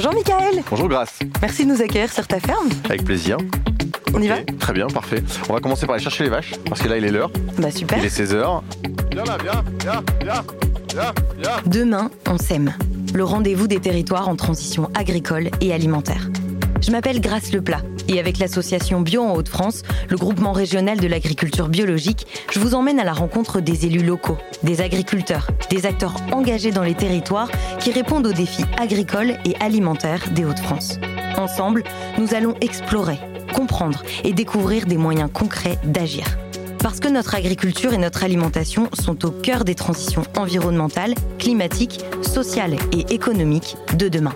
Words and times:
Bonjour 0.00 0.14
Michael. 0.14 0.62
Bonjour 0.70 0.88
Grace. 0.88 1.18
Merci 1.42 1.66
de 1.66 1.72
nous 1.72 1.82
accueillir 1.82 2.12
sur 2.12 2.24
ta 2.24 2.38
ferme. 2.38 2.68
Avec 2.84 3.04
plaisir. 3.04 3.36
On 4.14 4.22
y 4.22 4.28
va 4.28 4.36
Très 4.60 4.72
bien, 4.72 4.86
parfait. 4.86 5.24
On 5.48 5.54
va 5.54 5.58
commencer 5.58 5.86
par 5.86 5.96
aller 5.96 6.04
chercher 6.04 6.22
les 6.22 6.30
vaches, 6.30 6.52
parce 6.66 6.80
que 6.80 6.86
là 6.86 6.98
il 6.98 7.04
est 7.04 7.10
l'heure. 7.10 7.32
Bah 7.58 7.72
super. 7.72 7.98
Il 7.98 8.04
est 8.04 8.16
16h. 8.16 8.62
Viens 9.10 9.24
là, 9.24 9.36
viens, 9.42 9.64
viens, 9.80 10.04
viens, 10.22 10.44
viens, 10.94 11.12
viens. 11.36 11.56
Demain, 11.66 12.12
on 12.30 12.38
sème. 12.38 12.74
Le 13.12 13.24
rendez-vous 13.24 13.66
des 13.66 13.80
territoires 13.80 14.28
en 14.28 14.36
transition 14.36 14.88
agricole 14.94 15.50
et 15.60 15.74
alimentaire. 15.74 16.28
Je 16.88 16.92
m'appelle 16.92 17.20
Grace 17.20 17.52
Leplat 17.52 17.82
et 18.08 18.18
avec 18.18 18.38
l'association 18.38 19.02
Bio 19.02 19.22
en 19.22 19.34
Hauts-de-France, 19.34 19.82
le 20.08 20.16
groupement 20.16 20.52
régional 20.52 20.98
de 20.98 21.06
l'agriculture 21.06 21.68
biologique, 21.68 22.26
je 22.50 22.58
vous 22.60 22.74
emmène 22.74 22.98
à 22.98 23.04
la 23.04 23.12
rencontre 23.12 23.60
des 23.60 23.84
élus 23.84 24.02
locaux, 24.02 24.38
des 24.62 24.80
agriculteurs, 24.80 25.48
des 25.68 25.84
acteurs 25.84 26.16
engagés 26.32 26.70
dans 26.70 26.82
les 26.82 26.94
territoires 26.94 27.50
qui 27.78 27.92
répondent 27.92 28.26
aux 28.26 28.32
défis 28.32 28.64
agricoles 28.78 29.36
et 29.44 29.54
alimentaires 29.60 30.30
des 30.30 30.46
Hauts-de-France. 30.46 30.98
Ensemble, 31.36 31.84
nous 32.16 32.32
allons 32.32 32.54
explorer, 32.62 33.18
comprendre 33.52 34.02
et 34.24 34.32
découvrir 34.32 34.86
des 34.86 34.96
moyens 34.96 35.28
concrets 35.30 35.76
d'agir. 35.84 36.24
Parce 36.78 37.00
que 37.00 37.08
notre 37.08 37.34
agriculture 37.34 37.92
et 37.92 37.98
notre 37.98 38.24
alimentation 38.24 38.88
sont 38.98 39.26
au 39.26 39.30
cœur 39.30 39.64
des 39.64 39.74
transitions 39.74 40.24
environnementales, 40.38 41.12
climatiques, 41.38 42.00
sociales 42.22 42.78
et 42.92 43.12
économiques 43.12 43.76
de 43.98 44.08
demain. 44.08 44.34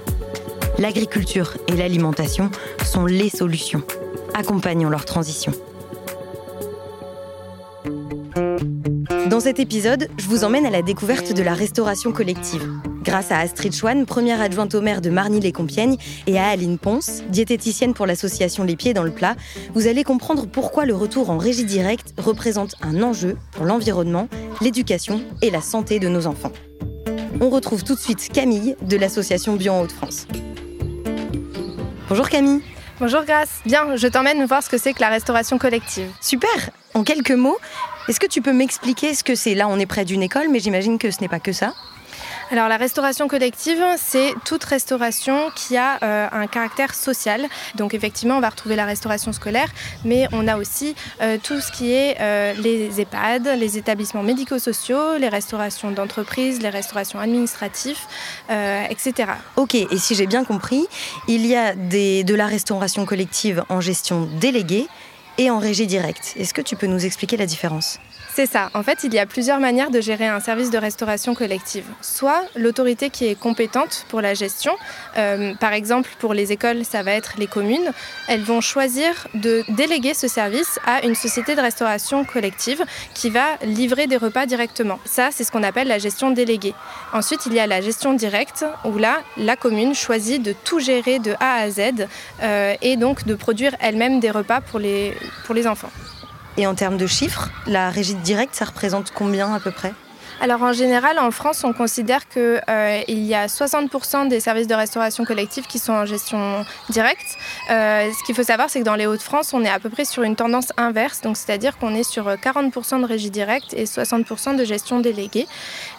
L'agriculture 0.79 1.59
et 1.69 1.77
l'alimentation 1.77 2.51
sont 2.85 3.05
les 3.05 3.29
solutions. 3.29 3.83
Accompagnons 4.35 4.89
leur 4.89 5.05
transition. 5.05 5.53
Dans 9.29 9.41
cet 9.41 9.61
épisode, 9.61 10.09
je 10.19 10.27
vous 10.27 10.45
emmène 10.45 10.67
à 10.67 10.71
la 10.71 10.83
découverte 10.83 11.33
de 11.35 11.43
la 11.43 11.55
restauration 11.55 12.13
collective. 12.13 12.67
Grâce 13.03 13.31
à 13.31 13.39
Astrid 13.39 13.75
Chouane, 13.75 14.07
première 14.07 14.41
adjointe 14.41 14.75
au 14.75 14.81
maire 14.81 15.01
de 15.01 15.11
Marny-les-Compiègnes, 15.11 15.97
et 16.27 16.39
à 16.39 16.49
Aline 16.49 16.79
Ponce, 16.79 17.23
diététicienne 17.29 17.95
pour 17.95 18.07
l'association 18.07 18.65
Les 18.65 18.77
Pieds 18.77 18.95
dans 18.95 19.03
le 19.03 19.11
Plat, 19.11 19.37
vous 19.75 19.89
allez 19.89 20.05
comprendre 20.05 20.47
pourquoi 20.47 20.87
le 20.87 20.95
retour 20.95 21.31
en 21.31 21.39
régie 21.39 21.65
directe 21.65 22.15
représente 22.19 22.77
un 22.83 23.03
enjeu 23.03 23.37
pour 23.53 23.65
l'environnement, 23.65 24.29
l'éducation 24.61 25.23
et 25.43 25.51
la 25.51 25.61
santé 25.61 25.99
de 25.99 26.09
nos 26.09 26.27
enfants. 26.27 26.53
On 27.41 27.51
retrouve 27.51 27.85
tout 27.85 27.95
de 27.95 28.01
suite 28.01 28.29
Camille 28.33 28.77
de 28.83 28.97
l'association 28.97 29.57
Bio 29.57 29.73
en 29.73 29.83
Hauts-de-France. 29.83 30.27
Bonjour 32.13 32.29
Camille. 32.29 32.61
Bonjour 33.01 33.25
Grace. 33.25 33.63
Bien, 33.65 33.97
je 33.97 34.07
t'emmène 34.07 34.45
voir 34.45 34.63
ce 34.63 34.69
que 34.69 34.77
c'est 34.77 34.93
que 34.93 35.01
la 35.01 35.09
restauration 35.09 35.57
collective. 35.57 36.11
Super 36.21 36.69
En 36.93 37.05
quelques 37.05 37.31
mots, 37.31 37.57
est-ce 38.07 38.21
que 38.21 38.27
tu 38.27 38.43
peux 38.43 38.53
m'expliquer 38.53 39.15
ce 39.15 39.25
que 39.25 39.35
c'est? 39.35 39.55
Là, 39.55 39.67
on 39.67 39.79
est 39.79 39.87
près 39.87 40.05
d'une 40.05 40.23
école, 40.23 40.49
mais 40.51 40.59
j'imagine 40.59 40.99
que 40.99 41.11
ce 41.11 41.23
n'est 41.23 41.29
pas 41.31 41.41
que 41.41 41.53
ça. 41.53 41.73
Alors 42.51 42.69
la 42.69 42.77
restauration 42.77 43.29
collective, 43.29 43.83
c'est 43.97 44.35
toute 44.45 44.65
restauration 44.65 45.51
qui 45.55 45.77
a 45.77 45.99
euh, 46.03 46.29
un 46.33 46.47
caractère 46.47 46.95
social. 46.95 47.47
Donc 47.77 47.95
effectivement, 47.95 48.37
on 48.37 48.41
va 48.41 48.51
retrouver 48.51 48.77
la 48.77 48.85
restauration 48.85 49.33
scolaire, 49.33 49.69
mais 50.05 50.27
on 50.33 50.47
a 50.49 50.57
aussi 50.57 50.95
euh, 51.21 51.39
tout 51.43 51.61
ce 51.61 51.73
qui 51.73 51.93
est 51.93 52.17
euh, 52.21 52.53
les 52.55 53.01
EHPAD, 53.01 53.49
les 53.59 53.79
établissements 53.79 54.23
médico-sociaux, 54.23 55.17
les 55.19 55.29
restaurations 55.29 55.91
d'entreprise, 55.91 56.61
les 56.61 56.71
restaurations 56.71 57.19
administratives, 57.19 57.99
etc. 58.91 59.33
Ok, 59.57 59.75
et 59.75 59.99
si 59.99 60.15
j'ai 60.15 60.27
bien 60.27 60.45
compris, 60.45 60.87
il 61.29 61.47
y 61.47 61.57
a 61.57 61.75
de 61.75 62.35
la 62.35 62.47
restauration 62.47 63.05
collective 63.07 63.65
en 63.69 63.81
gestion 63.81 64.29
déléguée 64.41 64.87
et 65.39 65.51
en 65.51 65.59
régie 65.59 65.87
directe. 65.87 66.35
Est-ce 66.37 66.55
que 66.55 66.61
tu 66.61 66.77
peux 66.77 66.87
nous 66.87 67.05
expliquer 67.05 67.37
la 67.37 67.47
différence? 67.47 67.99
C'est 68.35 68.47
ça. 68.47 68.71
En 68.73 68.83
fait, 68.83 69.05
il 69.05 69.13
y 69.13 69.19
a 69.19 69.27
plusieurs 69.27 69.61
manières 69.61 69.91
de 69.91 70.01
gérer 70.01 70.27
un 70.27 70.41
service 70.41 70.71
de 70.71 70.79
restauration 70.79 71.35
collective. 71.35 71.85
Soit 72.01 72.43
l'autorité 72.57 73.11
qui 73.11 73.27
est 73.27 73.39
compétente 73.39 74.07
pour 74.09 74.23
la 74.23 74.33
gestion, 74.33 74.73
euh, 75.19 75.55
par 75.57 75.75
exemple 75.75 76.09
pour 76.19 76.33
les 76.33 76.51
écoles, 76.51 76.85
ça 76.85 77.03
va 77.03 77.13
être 77.13 77.35
les 77.37 77.47
communes, 77.47 77.93
elles 78.29 78.43
vont 78.43 78.63
choisir 78.63 79.29
de 79.35 79.63
déléguer 79.69 80.15
ce 80.15 80.29
service 80.29 80.79
à 80.87 81.05
une 81.05 81.15
société 81.15 81.55
de 81.55 81.61
restauration 81.61 82.25
collective 82.25 82.83
qui 83.13 83.29
va 83.29 83.45
livrer 83.65 84.07
des 84.07 84.17
repas 84.17 84.47
directement. 84.47 84.99
Ça, 85.05 85.29
c'est 85.31 85.45
ce 85.45 85.53
qu'on 85.53 85.63
appelle 85.63 85.89
la 85.89 85.99
gestion 85.99 86.31
déléguée. 86.31 86.75
Ensuite, 87.13 87.45
il 87.45 87.53
y 87.53 87.61
a 87.61 87.67
la 87.67 87.83
gestion 87.83 88.15
directe 88.15 88.65
où 88.87 88.97
là, 88.97 89.19
la 89.37 89.57
commune 89.57 89.95
choisit 89.95 90.43
de 90.43 90.55
tout 90.65 90.81
gérer 90.81 91.19
de 91.19 91.35
A 91.39 91.57
à 91.57 91.71
Z 91.71 92.07
euh, 92.43 92.75
et 92.81 92.97
donc 92.97 93.27
de 93.27 93.35
produire 93.35 93.77
elle-même 93.81 94.21
des 94.21 94.31
repas 94.31 94.63
pour 94.63 94.79
les, 94.79 95.15
pour 95.45 95.55
les 95.55 95.67
enfants. 95.67 95.91
Et 96.57 96.67
en 96.67 96.75
termes 96.75 96.97
de 96.97 97.07
chiffres, 97.07 97.51
la 97.67 97.91
régie 97.91 98.15
directe, 98.15 98.55
ça 98.55 98.67
représente 98.67 99.11
combien 99.13 99.55
à 99.55 99.61
peu 99.61 99.71
près? 99.71 99.93
Alors 100.43 100.61
en 100.63 100.73
général, 100.73 101.21
en 101.21 101.31
France, 101.31 101.63
on 101.63 101.73
considère 101.73 102.29
qu'il 102.29 102.61
euh, 102.69 103.01
y 103.07 103.33
a 103.33 103.47
60% 103.47 104.27
des 104.27 104.41
services 104.41 104.67
de 104.67 104.75
restauration 104.75 105.25
collective 105.25 105.69
qui 105.69 105.79
sont 105.79 105.93
en 105.93 106.05
gestion 106.05 106.67
directe. 106.91 107.39
Euh, 107.71 108.11
ce 108.11 108.25
qu'il 108.25 108.35
faut 108.35 108.43
savoir, 108.43 108.69
c'est 108.69 108.81
que 108.81 108.85
dans 108.85 108.97
les 108.97 109.07
Hauts-de-France, 109.07 109.55
on 109.55 109.63
est 109.63 109.71
à 109.71 109.79
peu 109.79 109.89
près 109.89 110.05
sur 110.05 110.25
une 110.25 110.35
tendance 110.35 110.73
inverse, 110.77 111.21
donc 111.21 111.37
c'est-à-dire 111.37 111.79
qu'on 111.79 111.95
est 111.95 112.03
sur 112.03 112.27
40% 112.27 113.03
de 113.03 113.07
régie 113.07 113.31
directe 113.31 113.73
et 113.75 113.85
60% 113.85 114.57
de 114.57 114.65
gestion 114.65 114.99
déléguée. 114.99 115.47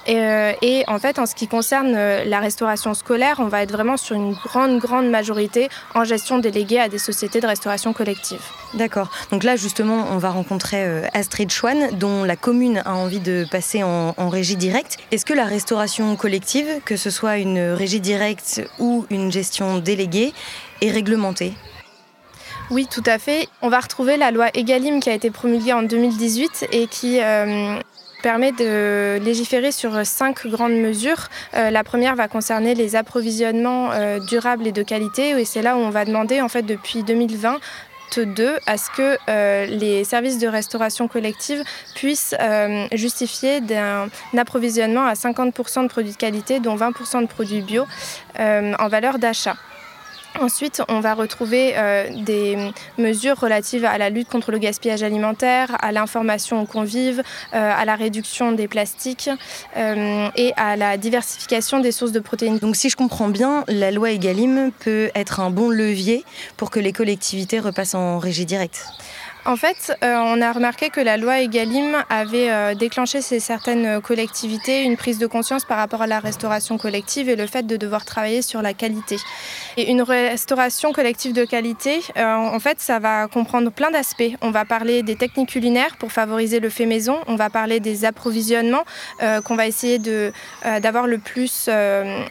Euh, 0.10 0.52
et, 0.62 0.84
en 0.88 1.00
fait, 1.00 1.20
en 1.20 1.26
ce 1.26 1.36
qui 1.36 1.48
concerne 1.48 1.94
euh, 1.96 2.26
la 2.26 2.40
restauration 2.40 2.94
scolaire, 2.94 3.38
on 3.40 3.48
va 3.48 3.64
être 3.64 3.72
vraiment 3.72 3.96
sur 3.96 4.18
une 4.18 4.34
grande, 4.34 4.78
grande 4.80 5.10
majorité 5.10 5.70
en 5.96 6.04
gestion 6.04 6.40
déléguée 6.40 6.80
à 6.80 6.90
des 6.90 6.98
sociétés 6.98 7.40
de 7.40 7.48
restauration 7.48 7.94
collective. 7.94 8.42
D'accord. 8.74 9.12
Donc 9.32 9.44
là, 9.44 9.56
justement, 9.56 10.08
on 10.12 10.18
va 10.18 10.32
rencontrer 10.32 10.84
euh, 10.84 11.08
Astrid 11.14 11.52
Chouane, 11.52 11.92
dont 11.98 12.24
la 12.24 12.36
commune 12.36 12.82
a 12.86 12.96
envie 12.96 13.20
de 13.20 13.46
passer 13.52 13.84
en, 13.84 14.14
régie 14.30 14.56
directe. 14.56 14.98
Est-ce 15.12 15.26
que 15.26 15.34
la 15.34 15.46
restauration 15.46 16.16
collective, 16.16 16.68
que 16.86 16.98
ce 16.98 17.12
soit 17.12 17.38
une 17.38 17.60
régie 17.60 18.00
directe 18.00 18.68
ou 18.80 19.06
une 19.12 19.32
gestion 19.32 19.78
déléguée, 19.78 20.34
est 20.82 20.90
réglementée? 20.90 21.54
Oui, 22.72 22.88
tout 22.90 23.04
à 23.06 23.20
fait. 23.20 23.48
On 23.62 23.70
va 23.70 23.80
retrouver 23.80 24.18
la 24.18 24.32
loi 24.32 24.48
Egalim 24.56 25.00
qui 25.00 25.10
a 25.10 25.14
été 25.14 25.30
promulguée 25.30 25.74
en 25.74 25.84
2018 25.84 26.68
et 26.72 26.88
qui 26.88 27.20
permet 28.24 28.54
de 28.54 29.20
légiférer 29.20 29.72
sur 29.72 30.04
cinq 30.06 30.48
grandes 30.48 30.74
mesures. 30.78 31.28
Euh, 31.54 31.70
la 31.70 31.84
première 31.84 32.16
va 32.16 32.28
concerner 32.28 32.74
les 32.74 32.96
approvisionnements 32.96 33.92
euh, 33.92 34.18
durables 34.20 34.66
et 34.66 34.72
de 34.72 34.82
qualité, 34.82 35.32
et 35.32 35.46
c'est 35.46 35.62
là 35.62 35.76
où 35.76 35.80
on 35.80 35.90
va 35.90 36.06
demander, 36.06 36.42
en 36.42 36.48
fait, 36.48 36.64
depuis 36.64 37.04
2020, 37.04 37.60
à 38.66 38.78
ce 38.78 38.90
que 38.96 39.18
euh, 39.30 39.66
les 39.66 40.04
services 40.04 40.38
de 40.38 40.48
restauration 40.48 41.08
collective 41.08 41.64
puissent 41.96 42.36
justifier 42.92 43.62
d'un 43.62 44.10
approvisionnement 44.38 45.06
à 45.06 45.14
50% 45.14 45.84
de 45.84 45.88
produits 45.88 46.12
de 46.12 46.18
qualité, 46.18 46.60
dont 46.60 46.76
20% 46.76 47.22
de 47.22 47.28
produits 47.28 47.62
bio, 47.62 47.86
en 48.38 48.88
valeur 48.88 49.20
d'achat. 49.20 49.56
Ensuite, 50.40 50.82
on 50.90 51.00
va 51.00 51.14
retrouver 51.14 51.74
euh, 51.76 52.10
des 52.24 52.72
mesures 52.98 53.40
relatives 53.40 53.86
à 53.86 53.98
la 54.00 54.10
lutte 54.10 54.30
contre 54.30 54.52
le 54.52 54.58
gaspillage 54.58 55.04
alimentaire, 55.04 55.78
à 55.80 55.92
l'information 55.92 56.62
aux 56.62 56.66
convives, 56.66 57.22
euh, 57.54 57.72
à 57.76 57.86
la 57.86 57.96
réduction 57.96 58.52
des 58.52 58.68
plastiques 58.68 59.30
euh, 59.78 60.28
et 60.36 60.52
à 60.58 60.76
la 60.76 60.98
diversification 60.98 61.80
des 61.80 61.92
sources 61.92 62.12
de 62.12 62.20
protéines. 62.20 62.58
Donc 62.58 62.76
si 62.76 62.90
je 62.90 62.96
comprends 62.96 63.30
bien, 63.30 63.64
la 63.68 63.92
loi 63.92 64.12
Egalim 64.12 64.72
peut 64.80 65.12
être 65.14 65.40
un 65.40 65.52
bon 65.52 65.70
levier 65.70 66.26
pour 66.58 66.72
que 66.72 66.80
les 66.80 66.94
collectivités 66.94 67.60
repassent 67.60 67.96
en 67.96 68.18
régie 68.18 68.46
directe. 68.46 68.88
En 69.46 69.58
fait, 69.58 69.94
euh, 70.04 70.16
on 70.20 70.42
a 70.42 70.54
remarqué 70.54 70.90
que 70.90 71.02
la 71.02 71.18
loi 71.18 71.42
Egalim 71.42 71.98
avait 72.10 72.50
euh, 72.50 72.76
déclenché 72.76 73.22
chez 73.22 73.42
certaines 73.42 74.00
collectivités 74.02 74.84
une 74.84 74.96
prise 74.96 75.20
de 75.20 75.28
conscience 75.28 75.66
par 75.66 75.78
rapport 75.78 76.02
à 76.02 76.08
la 76.08 76.22
restauration 76.22 76.78
collective 76.78 77.28
et 77.28 77.36
le 77.36 77.46
fait 77.46 77.68
de 77.68 77.76
devoir 77.76 78.06
travailler 78.06 78.42
sur 78.42 78.62
la 78.62 78.74
qualité. 78.74 79.18
Et 79.76 79.92
une 79.92 80.02
restauration 80.02 80.94
collective 80.94 81.34
de 81.34 81.44
qualité, 81.44 82.00
euh, 82.16 82.34
en 82.34 82.60
fait, 82.62 82.80
ça 82.80 83.00
va 83.00 83.28
comprendre 83.28 83.70
plein 83.70 83.92
d'aspects. 83.92 84.32
On 84.42 84.52
va 84.52 84.64
parler 84.64 85.04
des 85.04 85.18
techniques 85.18 85.50
culinaires 85.50 85.98
pour 85.98 86.14
favoriser 86.14 86.62
le 86.62 86.70
fait 86.70 86.86
maison, 86.86 87.20
on 87.28 87.36
va 87.36 87.50
parler 87.50 87.82
des 87.82 88.06
approvisionnements 88.06 88.84
qu'on 89.46 89.56
va 89.56 89.68
essayer 89.68 90.00
d'avoir 90.82 91.08
le 91.08 91.18
plus 91.18 91.70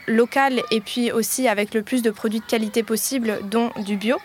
local 0.06 0.62
et 0.70 0.80
puis 0.80 1.10
aussi 1.12 1.48
avec 1.48 1.74
le 1.74 1.82
plus 1.82 2.02
de 2.02 2.10
produits 2.10 2.40
de 2.40 2.44
qualité 2.44 2.82
possible, 2.82 3.40
dont 3.44 3.70
du 3.76 3.96
bio. 3.96 4.16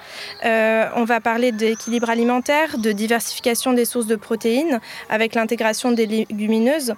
on 0.44 1.04
va 1.06 1.20
parler 1.20 1.52
d'équilibre 1.52 2.10
alimentaire 2.10 2.77
de 2.78 2.92
diversification 2.92 3.74
des 3.74 3.86
sources 3.86 4.08
de 4.08 4.16
protéines 4.16 4.80
avec 5.10 5.36
l'intégration 5.36 5.92
des 5.92 6.06
légumineuses. 6.06 6.94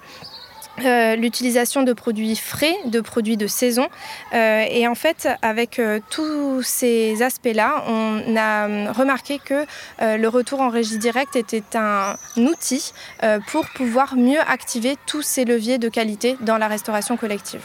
Euh, 0.84 1.16
l'utilisation 1.16 1.82
de 1.82 1.92
produits 1.92 2.36
frais, 2.36 2.74
de 2.86 3.00
produits 3.00 3.36
de 3.36 3.46
saison. 3.46 3.88
Euh, 4.32 4.64
et 4.70 4.86
en 4.86 4.94
fait, 4.94 5.28
avec 5.42 5.78
euh, 5.78 6.00
tous 6.10 6.62
ces 6.62 7.22
aspects-là, 7.22 7.84
on 7.86 8.36
a 8.36 8.92
remarqué 8.92 9.38
que 9.44 9.66
le 10.00 10.28
retour 10.28 10.60
en 10.60 10.68
régie 10.68 10.98
directe 10.98 11.36
était 11.36 11.76
un 11.76 12.16
outil 12.36 12.92
pour 13.48 13.66
pouvoir 13.74 14.16
mieux 14.16 14.40
activer 14.40 14.96
tous 15.06 15.22
ces 15.22 15.44
leviers 15.44 15.78
de 15.78 15.88
qualité 15.88 16.36
dans 16.40 16.58
la 16.58 16.68
restauration 16.68 17.16
collective. 17.16 17.62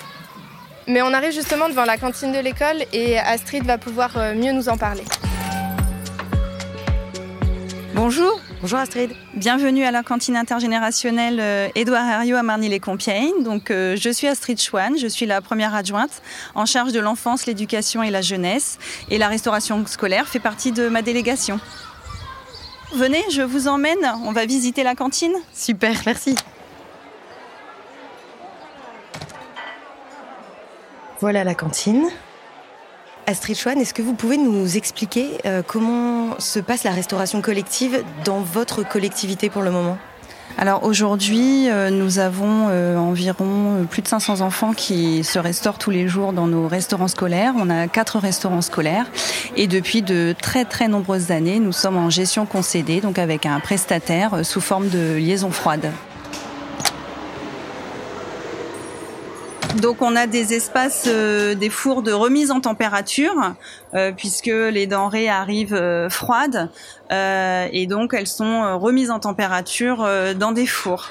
Mais 0.88 1.02
on 1.02 1.14
arrive 1.14 1.32
justement 1.32 1.70
devant 1.70 1.86
la 1.86 1.98
cantine 1.98 2.32
de 2.32 2.40
l'école 2.40 2.84
et 2.94 3.18
Astrid 3.18 3.64
va 3.64 3.78
pouvoir 3.78 4.18
mieux 4.36 4.52
nous 4.52 4.70
en 4.70 4.78
parler. 4.78 5.04
Bonjour, 7.96 8.42
Bonjour 8.60 8.78
Astrid. 8.78 9.12
Bienvenue 9.36 9.86
à 9.86 9.92
la 9.92 10.04
cantine 10.04 10.36
intergénérationnelle 10.36 11.40
euh, 11.40 11.70
Édouard 11.76 12.06
Herriot 12.06 12.36
à 12.36 12.44
Marny-les-Compiègnes. 12.44 13.42
Donc, 13.42 13.72
euh, 13.72 13.96
je 13.96 14.10
suis 14.10 14.28
Astrid 14.28 14.60
Chouane, 14.60 14.98
je 14.98 15.08
suis 15.08 15.26
la 15.26 15.40
première 15.40 15.74
adjointe 15.74 16.22
en 16.56 16.66
charge 16.66 16.92
de 16.92 17.00
l'enfance, 17.00 17.46
l'éducation 17.46 18.04
et 18.04 18.12
la 18.12 18.22
jeunesse. 18.22 18.80
Et 19.10 19.18
la 19.18 19.30
restauration 19.30 19.86
scolaire 19.86 20.28
fait 20.28 20.42
partie 20.42 20.74
de 20.74 20.90
ma 20.90 21.02
délégation. 21.02 21.58
Venez, 22.94 23.24
je 23.32 23.42
vous 23.42 23.70
emmène, 23.70 24.14
on 24.26 24.34
va 24.34 24.46
visiter 24.46 24.84
la 24.84 24.94
cantine. 24.94 25.34
Super, 25.54 25.96
merci. 26.06 26.36
Voilà 31.22 31.46
la 31.46 31.56
cantine. 31.56 32.10
Astrid 33.28 33.58
Chouane, 33.58 33.80
est-ce 33.80 33.94
que 33.94 34.04
vous 34.04 34.14
pouvez 34.14 34.38
nous 34.38 34.78
expliquer 34.78 35.40
euh, 35.46 35.64
comment 35.66 36.40
se 36.40 36.60
passe 36.60 36.84
la 36.84 36.92
restauration 36.92 37.42
collective 37.42 38.04
dans 38.24 38.40
votre 38.42 38.88
collectivité 38.88 39.50
pour 39.50 39.64
le 39.64 39.72
moment? 39.72 39.98
Alors 40.58 40.84
aujourd'hui, 40.84 41.68
euh, 41.70 41.90
nous 41.90 42.20
avons 42.20 42.68
euh, 42.70 42.98
environ 42.98 43.88
plus 43.90 44.04
de 44.04 44.08
500 44.08 44.42
enfants 44.42 44.74
qui 44.74 45.24
se 45.24 45.40
restaurent 45.40 45.80
tous 45.80 45.90
les 45.90 46.08
jours 46.08 46.34
dans 46.34 46.46
nos 46.46 46.68
restaurants 46.68 47.08
scolaires. 47.08 47.56
On 47.58 47.70
a 47.72 47.88
quatre 47.88 48.20
restaurants 48.20 48.62
scolaires 48.62 49.08
et 49.56 49.66
depuis 49.66 50.04
de 50.04 50.36
très 50.40 50.64
très 50.64 50.88
nombreuses 50.88 51.32
années, 51.32 51.60
nous 51.60 51.74
sommes 51.74 51.98
en 51.98 52.12
gestion 52.12 52.46
concédée, 52.46 53.02
donc 53.02 53.18
avec 53.18 53.48
un 53.48 53.60
prestataire 53.60 54.46
sous 54.46 54.62
forme 54.62 54.88
de 54.90 55.16
liaison 55.16 55.50
froide. 55.50 55.92
Donc 59.82 60.02
on 60.02 60.16
a 60.16 60.26
des 60.26 60.54
espaces, 60.54 61.06
euh, 61.08 61.54
des 61.54 61.70
fours 61.70 62.02
de 62.02 62.12
remise 62.12 62.50
en 62.52 62.62
température, 62.62 63.56
euh, 63.94 64.12
puisque 64.16 64.48
les 64.48 64.88
denrées 64.88 65.28
arrivent 65.28 65.74
euh, 65.74 66.10
froides, 66.10 66.70
et 67.12 67.88
donc 67.88 68.14
elles 68.14 68.28
sont 68.28 68.80
remises 68.80 69.12
en 69.12 69.20
température 69.20 70.08
dans 70.38 70.52
des 70.52 70.66
fours. 70.66 71.10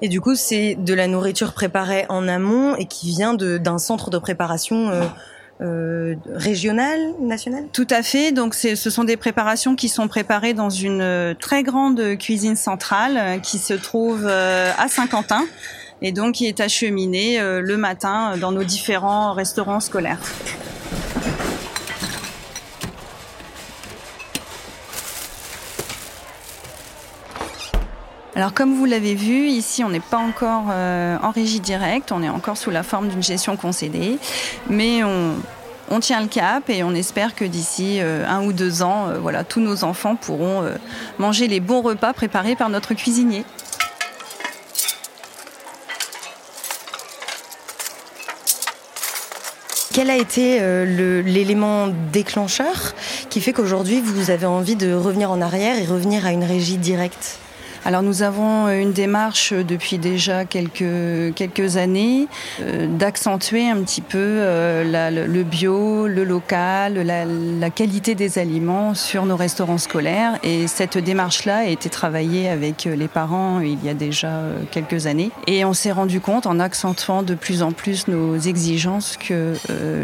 Et 0.00 0.08
du 0.08 0.20
coup, 0.20 0.34
c'est 0.34 0.74
de 0.74 0.94
la 0.94 1.06
nourriture 1.06 1.52
préparée 1.52 2.06
en 2.08 2.28
amont 2.28 2.76
et 2.76 2.86
qui 2.86 3.10
vient 3.10 3.34
d'un 3.34 3.78
centre 3.78 4.10
de 4.10 4.18
préparation 4.18 4.90
euh, 5.60 6.14
régional, 6.34 6.98
national? 7.20 7.64
Tout 7.72 7.86
à 7.90 8.02
fait. 8.02 8.32
Donc, 8.32 8.54
ce 8.54 8.74
sont 8.74 9.04
des 9.04 9.16
préparations 9.18 9.76
qui 9.76 9.88
sont 9.90 10.08
préparées 10.08 10.54
dans 10.54 10.70
une 10.70 11.36
très 11.40 11.62
grande 11.62 12.16
cuisine 12.18 12.56
centrale 12.56 13.40
qui 13.42 13.58
se 13.58 13.74
trouve 13.74 14.26
à 14.26 14.88
Saint-Quentin 14.88 15.44
et 16.02 16.12
donc 16.12 16.34
qui 16.34 16.46
est 16.46 16.60
acheminé 16.60 17.40
euh, 17.40 17.60
le 17.60 17.76
matin 17.76 18.32
euh, 18.32 18.36
dans 18.36 18.52
nos 18.52 18.64
différents 18.64 19.32
restaurants 19.32 19.80
scolaires. 19.80 20.20
Alors 28.34 28.52
comme 28.52 28.74
vous 28.74 28.84
l'avez 28.84 29.14
vu, 29.14 29.48
ici 29.48 29.82
on 29.82 29.88
n'est 29.88 29.98
pas 29.98 30.18
encore 30.18 30.66
euh, 30.70 31.16
en 31.22 31.30
régie 31.30 31.60
directe, 31.60 32.12
on 32.12 32.22
est 32.22 32.28
encore 32.28 32.58
sous 32.58 32.70
la 32.70 32.82
forme 32.82 33.08
d'une 33.08 33.22
gestion 33.22 33.56
concédée, 33.56 34.18
mais 34.68 35.02
on, 35.02 36.00
tient 36.00 36.20
le 36.20 36.26
cap 36.26 36.68
et 36.68 36.82
on 36.82 36.92
espère 36.92 37.34
que 37.34 37.46
d'ici 37.46 38.00
un 38.00 38.44
ou 38.44 38.52
deux 38.52 38.82
ans, 38.82 39.06
voilà, 39.22 39.44
tous 39.44 39.60
nos 39.60 39.84
enfants 39.84 40.14
pourront 40.14 40.68
manger 41.18 41.48
les 41.48 41.60
bons 41.60 41.80
repas 41.80 42.12
préparés 42.12 42.56
par 42.56 42.68
notre 42.68 42.92
cuisinier. 42.92 43.46
Quel 49.96 50.10
a 50.10 50.16
été 50.18 50.58
euh, 50.60 51.22
l'élément 51.22 51.88
déclencheur 52.12 52.94
qui 53.30 53.40
fait 53.40 53.54
qu'aujourd'hui 53.54 54.02
vous 54.02 54.30
avez 54.30 54.44
envie 54.44 54.76
de 54.76 54.92
revenir 54.92 55.30
en 55.30 55.40
arrière 55.40 55.78
et 55.78 55.86
revenir 55.86 56.26
à 56.26 56.32
une 56.32 56.44
régie 56.44 56.76
directe? 56.76 57.38
Alors 57.84 58.02
nous 58.02 58.22
avons 58.22 58.68
une 58.68 58.92
démarche 58.92 59.52
depuis 59.52 59.98
déjà 59.98 60.44
quelques, 60.44 61.34
quelques 61.34 61.76
années 61.76 62.28
euh, 62.60 62.86
d'accentuer 62.86 63.68
un 63.68 63.82
petit 63.82 64.00
peu 64.00 64.18
euh, 64.18 65.26
le 65.26 65.42
bio, 65.42 66.06
le 66.06 66.24
local, 66.24 66.94
la, 66.94 67.70
qualité 67.70 68.14
des 68.14 68.38
aliments 68.38 68.94
sur 68.94 69.26
nos 69.26 69.36
restaurants 69.36 69.78
scolaires. 69.78 70.38
Et 70.42 70.66
cette 70.66 70.98
démarche-là 70.98 71.58
a 71.58 71.64
été 71.64 71.90
travaillée 71.90 72.48
avec 72.48 72.84
les 72.84 73.08
parents 73.08 73.60
il 73.60 73.82
y 73.84 73.88
a 73.88 73.94
déjà 73.94 74.28
euh, 74.28 74.60
quelques 74.70 75.06
années. 75.06 75.30
Et 75.46 75.64
on 75.64 75.74
s'est 75.74 75.92
rendu 75.92 76.20
compte 76.20 76.46
en 76.46 76.58
accentuant 76.60 77.22
de 77.22 77.34
plus 77.34 77.62
en 77.62 77.72
plus 77.72 78.08
nos 78.08 78.38
exigences 78.38 79.16
que 79.16 79.54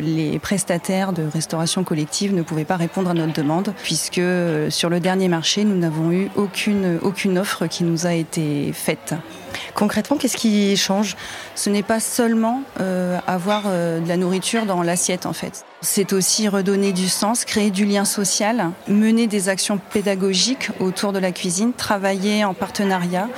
les 0.01 0.39
prestataires 0.39 1.13
de 1.13 1.23
restauration 1.33 1.85
collective 1.85 2.35
ne 2.35 2.43
pouvaient 2.43 2.65
pas 2.65 2.77
répondre 2.77 3.11
à 3.11 3.15
notre 3.15 3.33
demande 3.33 3.75
puisque 3.83 4.21
sur 4.69 4.91
le 4.91 5.01
dernier 5.01 5.29
marché, 5.29 5.65
nous 5.65 5.77
n'avons 5.77 6.13
eu 6.13 6.29
aucune, 6.37 6.99
aucune 7.03 7.39
offre 7.39 7.67
qui 7.73 7.85
nous 7.85 8.07
a 8.07 8.13
été 8.13 8.71
faite. 8.75 9.15
Concrètement, 9.75 10.19
qu'est-ce 10.19 10.37
qui 10.37 10.77
change? 10.77 11.17
Ce 11.55 11.71
n'est 11.71 11.83
pas 11.83 12.01
seulement 12.01 12.63
euh, 12.81 13.19
avoir 13.27 13.63
euh, 13.67 14.01
de 14.01 14.09
la 14.09 14.19
nourriture 14.19 14.67
dans 14.67 14.83
l'assiette 14.83 15.25
en 15.25 15.33
fait. 15.33 15.65
C'est 15.81 16.13
aussi 16.13 16.49
redonner 16.49 16.93
du 16.93 17.09
sens, 17.09 17.47
créer 17.47 17.71
du 17.71 17.87
lien 17.87 18.05
social, 18.05 18.71
mener 18.87 19.27
des 19.27 19.49
actions 19.49 19.79
pédagogiques 19.79 20.69
autour 20.79 21.13
de 21.13 21.19
la 21.19 21.33
cuisine, 21.33 21.73
travailler 21.73 22.45
en 22.45 22.53
partenariat 22.53 23.29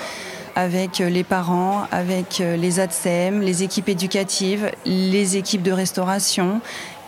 avec 0.57 1.01
euh, 1.01 1.09
les 1.09 1.25
parents, 1.25 1.87
avec 1.93 2.39
les 2.41 2.81
ADSEM, 2.81 3.41
les 3.41 3.63
équipes 3.63 3.89
éducatives, 3.89 4.71
les 4.85 5.37
équipes 5.37 5.63
de 5.63 5.73
restauration 5.73 6.61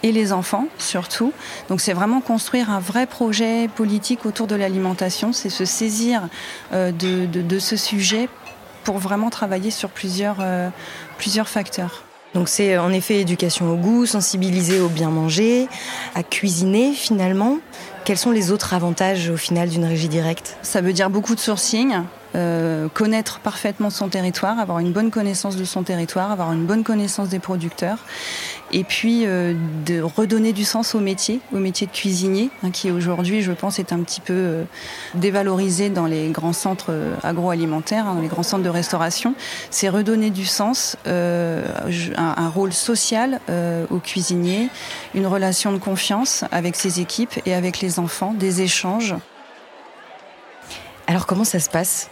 et 0.06 0.12
les 0.12 0.32
enfants 0.32 0.66
surtout. 0.78 1.32
Donc 1.68 1.80
c'est 1.80 1.92
vraiment 1.92 2.20
construire 2.20 2.70
un 2.70 2.78
vrai 2.78 3.06
projet 3.06 3.68
politique 3.68 4.24
autour 4.24 4.46
de 4.46 4.54
l'alimentation, 4.54 5.32
c'est 5.32 5.50
se 5.50 5.64
saisir 5.64 6.28
euh, 6.72 6.92
de, 6.92 7.58
ce 7.58 7.76
sujet 7.76 8.28
pour 8.84 8.98
vraiment 8.98 9.30
travailler 9.30 9.70
sur 9.70 9.88
plusieurs, 9.88 10.36
euh, 10.40 10.68
plusieurs 11.18 11.48
facteurs. 11.48 12.04
Donc 12.34 12.48
c'est 12.48 12.78
en 12.78 12.92
effet 12.92 13.20
éducation 13.20 13.72
au 13.72 13.76
goût, 13.76 14.06
sensibiliser 14.06 14.78
au 14.78 14.88
bien 14.88 15.10
manger, 15.10 15.68
à 16.14 16.22
cuisiner 16.22 16.92
finalement. 16.92 17.58
Quels 18.04 18.18
sont 18.18 18.30
les 18.30 18.52
autres 18.52 18.74
avantages 18.74 19.30
au 19.30 19.36
final 19.36 19.68
d'une 19.68 19.84
régie 19.84 20.08
directe? 20.08 20.56
Ça 20.62 20.80
veut 20.80 20.92
dire 20.92 21.10
beaucoup 21.10 21.34
de 21.34 21.40
sourcing, 21.40 21.94
euh, 22.36 22.88
connaître 22.92 23.40
parfaitement 23.40 23.88
son 23.88 24.08
territoire, 24.08 24.58
avoir 24.58 24.78
une 24.78 24.92
bonne 24.92 25.10
connaissance 25.10 25.56
de 25.56 25.64
son 25.64 25.84
territoire, 25.84 26.30
avoir 26.30 26.52
une 26.52 26.66
bonne 26.66 26.84
connaissance 26.84 27.30
des 27.30 27.38
producteurs, 27.38 27.98
et 28.72 28.84
puis 28.84 29.22
euh, 29.24 29.54
de 29.86 30.02
redonner 30.02 30.52
du 30.52 30.64
sens 30.64 30.94
au 30.94 31.00
métier, 31.00 31.40
au 31.54 31.58
métier 31.58 31.86
de 31.86 31.92
cuisinier, 31.92 32.50
hein, 32.62 32.70
qui 32.70 32.90
aujourd'hui, 32.90 33.40
je 33.40 33.52
pense, 33.52 33.78
est 33.78 33.90
un 33.90 34.00
petit 34.00 34.20
peu 34.20 34.34
euh, 34.34 34.64
dévalorisé 35.14 35.88
dans 35.88 36.04
les 36.04 36.28
grands 36.28 36.52
centres 36.52 36.94
agroalimentaires, 37.22 38.06
hein, 38.06 38.16
dans 38.16 38.20
les 38.20 38.28
grands 38.28 38.42
centres 38.42 38.64
de 38.64 38.68
restauration. 38.68 39.34
C'est 39.70 39.88
redonner 39.88 40.28
du 40.28 40.44
sens, 40.44 40.98
un, 41.06 41.62
un, 42.16 42.48
rôle 42.48 42.72
social 42.72 43.40
aux 43.90 43.98
cuisiniers, 43.98 44.68
une 45.14 45.26
relation 45.26 45.72
de 45.72 45.78
confiance 45.78 46.44
avec 46.52 46.76
ses 46.76 47.00
équipes 47.00 47.40
et 47.46 47.54
avec 47.54 47.80
les 47.80 47.98
enfants, 47.98 48.34
des 48.34 48.60
échanges. 48.60 49.14
Alors 51.06 51.26
comment 51.26 51.44
ça 51.44 51.60
se 51.60 51.70
passe? 51.70 52.10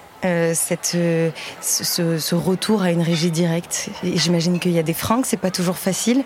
Cette, 0.55 0.93
euh, 0.95 1.31
ce, 1.61 2.35
retour 2.35 2.83
à 2.83 2.91
une 2.91 3.03
régie 3.03 3.31
directe 3.31 3.91
J'imagine 4.03 4.59
qu'il 4.59 4.73
y 4.73 4.79
a 4.79 4.83
des 4.83 4.95
que 4.95 5.27
c'est 5.27 5.37
pas 5.37 5.51
toujours 5.51 5.77
facile. 5.77 6.25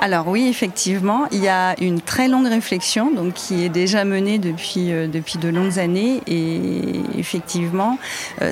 Alors 0.00 0.28
oui, 0.28 0.48
effectivement, 0.48 1.26
il 1.32 1.42
y 1.42 1.48
a 1.48 1.74
une 1.80 2.02
très 2.02 2.28
longue 2.28 2.46
réflexion 2.46 3.10
donc 3.10 3.32
qui 3.32 3.64
est 3.64 3.70
déjà 3.70 4.04
menée 4.04 4.38
depuis 4.38 4.92
euh, 4.92 5.06
depuis 5.06 5.38
de 5.38 5.48
longues 5.48 5.78
années 5.78 6.20
et 6.26 7.00
effectivement, 7.18 7.98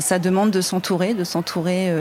ça 0.00 0.18
demande 0.18 0.50
de 0.50 0.60
s'entourer, 0.60 1.14
de 1.14 1.24
s'entourer 1.24 1.92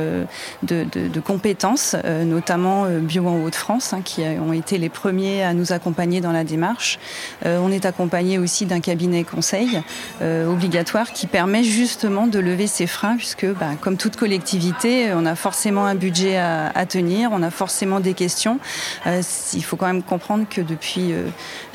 de, 0.63 1.19
compétences, 1.19 1.95
notamment 2.25 2.86
Bio 2.86 3.27
en 3.27 3.43
Haute-France, 3.43 3.93
hein, 3.93 4.01
qui 4.03 4.21
ont 4.21 4.53
été 4.53 4.77
les 4.77 4.89
premiers 4.89 5.43
à 5.43 5.53
nous 5.53 5.71
accompagner 5.71 6.21
dans 6.21 6.31
la 6.31 6.43
démarche. 6.43 7.00
on 7.45 7.71
est 7.71 7.86
accompagné 7.86 8.38
aussi 8.38 8.65
d'un 8.65 8.79
cabinet 8.79 9.24
conseil 9.24 9.81
obligatoire 10.21 11.12
qui 11.12 11.27
permet 11.27 11.63
justement 11.63 12.27
de 12.27 12.39
lever 12.39 12.67
ces 12.70 12.88
freins, 12.88 13.18
puisque 13.18 13.46
bah, 13.46 13.72
comme 13.82 13.98
toute 13.98 14.16
collectivité, 14.16 15.12
on 15.14 15.26
a 15.26 15.36
forcément 15.36 15.86
un 15.86 15.96
budget 15.96 16.38
à, 16.38 16.86
tenir, 16.86 17.32
on 17.32 17.44
a 17.44 17.52
forcément 17.52 18.00
des 18.00 18.14
questions. 18.14 18.60
Euh, 19.06 19.22
il 19.54 19.64
faut 19.64 19.76
quand 19.76 19.88
même 19.88 20.04
comprendre 20.04 20.46
que 20.50 20.62
depuis, 20.62 21.12
euh, 21.12 21.28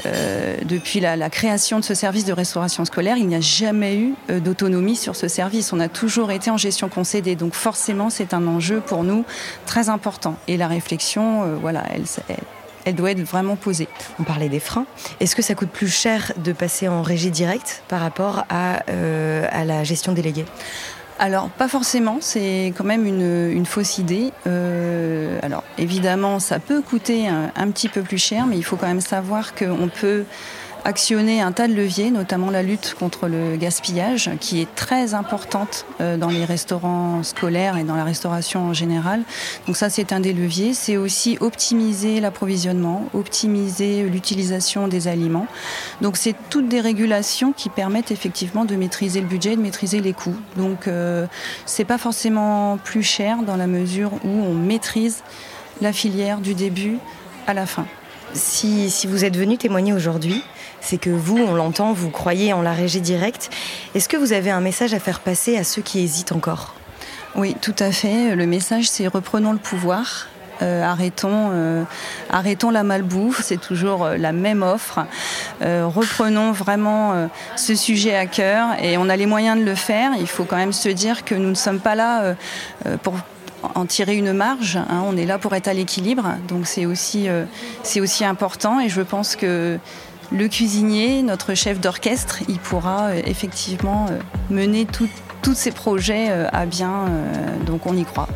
euh, 0.07 0.57
depuis 0.65 1.01
la, 1.01 1.31
création 1.31 1.81
de 1.81 1.85
ce 1.85 1.95
service 1.95 2.25
de 2.25 2.33
restauration 2.33 2.85
scolaire, 2.85 3.17
il 3.17 3.27
n'y 3.27 3.35
a 3.35 3.41
jamais 3.41 3.97
eu 3.97 4.15
d'autonomie 4.41 4.97
sur 4.97 5.17
ce 5.17 5.29
service. 5.29 5.73
On 5.73 5.81
a 5.81 5.89
toujours 5.89 6.31
été 6.31 6.51
en 6.51 6.57
gestion 6.57 6.89
concédée, 6.89 7.35
donc 7.35 7.55
forcément 7.55 8.11
c'est 8.11 8.35
un 8.35 8.47
enjeu 8.47 8.81
pour 8.81 9.05
nous 9.05 9.25
très 9.67 9.89
important. 9.89 10.37
Et 10.49 10.57
la 10.57 10.69
réflexion, 10.69 11.59
voilà, 11.61 11.83
elle 11.93 12.05
elle 12.85 12.95
doit 12.95 13.11
être 13.11 13.21
vraiment 13.21 13.57
posée. 13.57 13.88
On 14.19 14.25
parlait 14.25 14.49
des 14.49 14.61
freins. 14.61 14.87
Est-ce 15.21 15.37
que 15.37 15.43
ça 15.43 15.55
coûte 15.55 15.71
plus 15.71 15.88
cher 15.88 16.33
de 16.37 16.53
passer 16.53 16.88
en 16.88 17.03
régie 17.03 17.31
directe 17.31 17.83
par 17.88 18.00
rapport 18.00 18.45
à, 18.49 18.83
euh, 18.88 19.47
la 19.64 19.85
gestion 19.85 20.12
déléguée? 20.12 20.45
Alors, 21.19 21.49
pas 21.49 21.69
forcément, 21.69 22.19
c'est 22.21 22.73
quand 22.76 22.85
même 22.85 23.07
une, 23.07 23.67
fausse 23.67 23.99
idée. 23.99 24.33
Euh, 24.47 25.38
alors, 25.43 25.62
évidemment, 25.79 26.41
ça 26.41 26.59
peut 26.59 26.83
coûter 26.83 27.29
un, 27.29 27.71
petit 27.71 27.88
peu 27.88 28.03
plus 28.03 28.19
cher, 28.19 28.47
mais 28.47 28.57
il 28.57 28.64
faut 28.64 28.76
quand 28.76 28.88
même 28.88 29.00
savoir 29.00 29.55
qu'on 29.55 29.88
peut 29.88 30.25
actionné 30.85 31.41
un 31.41 31.53
tas 31.53 31.67
de 31.67 31.73
leviers, 31.73 32.11
notamment 32.11 32.50
la 32.50 32.62
lutte 32.62 32.95
contre 32.99 33.26
le 33.26 33.57
gaspillage, 33.57 34.31
qui 34.41 34.61
est 34.61 34.75
très 34.75 35.14
importante 35.14 35.87
euh, 36.00 36.17
dans 36.17 36.29
les 36.29 36.45
restaurants 36.45 37.23
scolaires 37.23 37.76
et 37.76 37.85
dans 37.85 37.97
la 37.97 38.05
restauration 38.05 38.69
en 38.69 38.75
général. 38.75 39.23
Donc 39.67 39.76
ça, 39.76 39.88
c'est 39.91 40.12
un 40.12 40.21
des 40.21 40.33
leviers. 40.33 40.75
C'est 40.75 40.97
aussi 40.97 41.38
optimiser 41.41 42.21
l'approvisionnement, 42.21 43.09
optimiser 43.14 44.03
l'utilisation 44.05 44.87
des 44.87 45.09
aliments. 45.09 45.47
Donc 46.03 46.17
c'est 46.17 46.35
toutes 46.50 46.69
des 46.69 46.81
régulations 46.81 47.53
qui 47.53 47.71
permettent 47.71 48.11
effectivement 48.11 48.64
de 48.64 48.76
maîtriser 48.76 49.21
le 49.21 49.26
budget, 49.26 49.57
de 49.57 49.62
maîtriser 49.62 50.00
les 50.00 50.12
coûts. 50.12 50.37
Donc 50.57 50.87
euh, 50.87 51.26
c'est 51.64 51.85
pas 51.85 51.99
forcément 51.99 52.79
plus 52.79 53.03
cher 53.03 53.38
dans 53.43 53.57
la 53.57 53.67
mesure 53.67 54.12
où 54.25 54.29
on 54.29 54.55
maîtrise 54.55 55.23
la 55.81 55.93
filière 55.93 56.38
du 56.38 56.55
début 56.55 56.99
à 57.47 57.55
la 57.55 57.67
fin. 57.67 57.87
Si, 58.35 59.07
vous 59.07 59.25
êtes 59.25 59.37
venu 59.37 59.57
témoigner 59.59 59.93
aujourd'hui, 59.93 60.43
c'est 60.81 60.99
que 60.99 61.11
vous, 61.11 61.38
on 61.38 61.55
l'entend, 61.55 61.93
vous 61.93 62.11
croyez 62.11 62.53
en 62.53 62.62
la 62.62 62.73
régie 62.73 63.00
directe. 63.00 63.50
Est-ce 63.95 64.09
que 64.09 64.17
vous 64.17 64.33
avez 64.33 64.50
un 64.50 64.61
message 64.61 64.93
à 64.93 64.99
faire 64.99 65.21
passer 65.21 65.57
à 65.57 65.64
ceux 65.64 65.83
qui 65.83 66.00
hésitent 66.00 66.33
encore? 66.33 66.75
Oui, 67.37 67.57
tout 67.61 67.75
à 67.79 67.93
fait. 67.93 68.35
Le 68.35 68.47
message, 68.47 68.88
c'est 68.88 69.07
reprenons 69.07 69.53
le 69.53 69.59
pouvoir. 69.59 70.29
Euh, 70.62 70.83
arrêtons, 70.83 71.50
euh, 71.53 71.83
arrêtons 72.31 72.71
la 72.71 72.85
malbouffe, 72.85 73.41
c'est 73.43 73.61
toujours 73.61 74.05
euh, 74.05 74.17
la 74.17 74.33
même 74.33 74.62
offre. 74.62 75.05
reprenons 75.61 76.53
vraiment 76.53 77.29
ce 77.57 77.75
sujet 77.75 78.14
à 78.14 78.26
cœur 78.26 78.69
et 78.83 78.99
on 78.99 79.09
a 79.09 79.17
les 79.17 79.26
moyens 79.26 79.59
de 79.59 79.64
le 79.64 79.75
faire. 79.75 80.12
Il 80.19 80.26
faut 80.26 80.45
quand 80.45 80.57
même 80.57 80.73
se 80.73 80.88
dire 80.88 81.25
que 81.25 81.35
nous 81.35 81.50
ne 81.50 81.55
sommes 81.55 81.81
pas 81.81 81.95
là 81.95 82.35
pour 83.03 83.14
en 83.75 83.87
tirer 83.87 84.16
une 84.16 84.33
marge. 84.33 84.76
Hein. 84.76 85.02
on 85.04 85.16
est 85.16 85.26
là 85.26 85.38
pour 85.38 85.54
être 85.54 85.68
à 85.68 85.75
l'équilibre, 85.75 86.35
donc 86.49 86.66
c'est 86.66 86.87
aussi, 86.87 87.26
c'est 87.83 88.00
aussi 88.00 88.25
important. 88.25 88.80
Et 88.80 88.88
je 88.88 89.02
pense 89.02 89.37
que 89.37 89.78
le 90.33 90.49
cuisinier, 90.49 91.23
notre 91.23 91.54
chef 91.54 91.80
d'orchestre, 91.80 92.38
il 92.49 92.59
pourra 92.59 93.16
effectivement 93.16 94.06
mener 94.50 94.87
tous 94.87 95.54
ces 95.54 95.71
projets 95.71 96.30
à 96.30 96.66
bien. 96.66 97.06
donc 97.66 97.87
on 97.87 97.97
y 97.97 98.04
croit. 98.04 98.28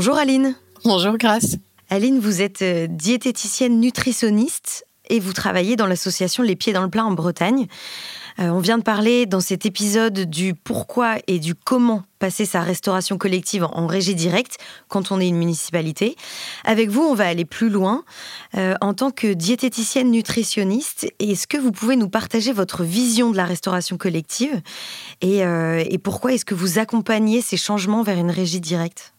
Bonjour 0.00 0.16
Aline. 0.16 0.54
Bonjour 0.84 1.18
Grace. 1.18 1.56
Aline, 1.90 2.20
vous 2.20 2.40
êtes 2.40 2.62
euh, 2.62 2.86
diététicienne 2.88 3.80
nutritionniste 3.80 4.86
et 5.10 5.20
vous 5.20 5.34
travaillez 5.34 5.76
dans 5.76 5.86
l'association 5.86 6.42
Les 6.42 6.56
Pieds 6.56 6.72
dans 6.72 6.82
le 6.82 6.88
Plat 6.88 7.04
en 7.04 7.12
Bretagne. 7.12 7.66
Euh, 8.38 8.48
on 8.48 8.60
vient 8.60 8.78
de 8.78 8.82
parler 8.82 9.26
dans 9.26 9.40
cet 9.40 9.66
épisode 9.66 10.20
du 10.20 10.54
pourquoi 10.54 11.16
et 11.26 11.38
du 11.38 11.54
comment 11.54 12.04
passer 12.20 12.46
sa 12.46 12.60
restauration 12.60 13.18
collective 13.18 13.64
en 13.64 13.86
régie 13.86 14.14
directe 14.14 14.58
quand 14.88 15.10
on 15.10 15.20
est 15.20 15.28
une 15.28 15.36
municipalité. 15.36 16.16
Avec 16.64 16.88
vous, 16.90 17.02
on 17.02 17.14
va 17.14 17.26
aller 17.26 17.44
plus 17.44 17.68
loin. 17.70 18.04
Euh, 18.56 18.74
en 18.80 18.94
tant 18.94 19.10
que 19.10 19.32
diététicienne 19.32 20.10
nutritionniste, 20.10 21.12
est-ce 21.18 21.46
que 21.46 21.58
vous 21.58 21.72
pouvez 21.72 21.96
nous 21.96 22.08
partager 22.08 22.52
votre 22.52 22.84
vision 22.84 23.30
de 23.30 23.36
la 23.36 23.44
restauration 23.44 23.96
collective 23.96 24.62
et, 25.20 25.40
et 25.40 25.98
pourquoi 25.98 26.32
est-ce 26.32 26.44
que 26.44 26.54
vous 26.54 26.78
accompagnez 26.78 27.40
ces 27.40 27.56
changements 27.56 28.02
vers 28.02 28.18
une 28.18 28.30
régie 28.30 28.60
directe? 28.60 29.12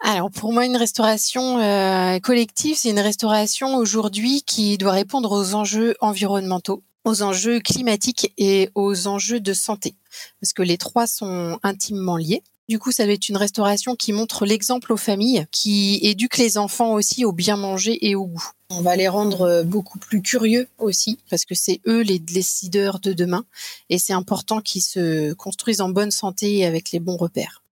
Alors 0.00 0.30
pour 0.30 0.52
moi, 0.52 0.66
une 0.66 0.76
restauration 0.76 1.58
euh, 1.58 2.18
collective, 2.20 2.76
c'est 2.76 2.90
une 2.90 3.00
restauration 3.00 3.76
aujourd'hui 3.76 4.42
qui 4.42 4.76
doit 4.78 4.92
répondre 4.92 5.32
aux 5.32 5.54
enjeux 5.54 5.94
environnementaux, 6.00 6.82
aux 7.04 7.22
enjeux 7.22 7.60
climatiques 7.60 8.32
et 8.36 8.70
aux 8.74 9.06
enjeux 9.06 9.40
de 9.40 9.54
santé, 9.54 9.94
parce 10.40 10.52
que 10.52 10.62
les 10.62 10.76
trois 10.76 11.06
sont 11.06 11.58
intimement 11.62 12.16
liés. 12.16 12.42
Du 12.68 12.78
coup, 12.78 12.90
ça 12.90 13.06
va 13.06 13.12
être 13.12 13.28
une 13.28 13.36
restauration 13.36 13.94
qui 13.94 14.12
montre 14.12 14.44
l'exemple 14.44 14.92
aux 14.92 14.96
familles, 14.96 15.46
qui 15.52 16.00
éduque 16.02 16.36
les 16.36 16.58
enfants 16.58 16.94
aussi 16.94 17.24
au 17.24 17.32
bien 17.32 17.56
manger 17.56 18.08
et 18.08 18.16
au 18.16 18.26
goût. 18.26 18.50
On 18.70 18.82
va 18.82 18.96
les 18.96 19.06
rendre 19.06 19.62
beaucoup 19.62 20.00
plus 20.00 20.20
curieux 20.20 20.68
aussi, 20.78 21.18
parce 21.30 21.44
que 21.44 21.54
c'est 21.54 21.80
eux 21.86 22.02
les 22.02 22.18
décideurs 22.18 22.98
de 22.98 23.12
demain, 23.12 23.44
et 23.88 23.98
c'est 23.98 24.12
important 24.12 24.60
qu'ils 24.60 24.82
se 24.82 25.32
construisent 25.34 25.80
en 25.80 25.88
bonne 25.88 26.10
santé 26.10 26.58
et 26.58 26.66
avec 26.66 26.90
les 26.90 26.98
bons 26.98 27.16
repères. 27.16 27.62